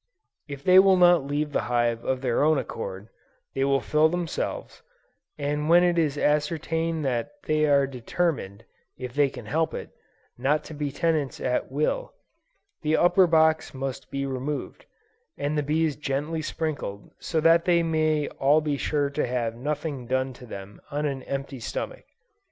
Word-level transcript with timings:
If 0.47 0.63
they 0.63 0.79
will 0.79 0.97
not 0.97 1.27
leave 1.27 1.51
the 1.51 1.61
hive 1.69 2.03
of 2.03 2.21
their 2.21 2.41
own 2.43 2.57
accord, 2.57 3.09
they 3.53 3.63
will 3.63 3.79
fill 3.81 4.09
themselves, 4.09 4.81
and 5.37 5.69
when 5.69 5.83
it 5.83 5.95
is 5.99 6.17
ascertained 6.17 7.05
that 7.05 7.29
they 7.43 7.67
are 7.67 7.85
determined, 7.85 8.65
if 8.97 9.13
they 9.13 9.29
can 9.29 9.45
help 9.45 9.75
it, 9.75 9.91
not 10.39 10.63
to 10.63 10.73
be 10.73 10.91
tenants 10.91 11.39
at 11.39 11.71
will, 11.71 12.15
the 12.81 12.97
upper 12.97 13.27
box 13.27 13.75
must 13.75 14.09
be 14.09 14.25
removed, 14.25 14.87
and 15.37 15.55
the 15.55 15.61
bees 15.61 15.95
gently 15.95 16.41
sprinkled, 16.41 17.11
so 17.19 17.39
that 17.39 17.65
they 17.65 17.83
may 17.83 18.27
all 18.39 18.59
be 18.59 18.77
sure 18.77 19.11
to 19.11 19.27
have 19.27 19.53
nothing 19.53 20.07
done 20.07 20.33
to 20.33 20.47
them 20.47 20.81
on 20.89 21.05
an 21.05 21.21
empty 21.25 21.59
stomach. 21.59 22.05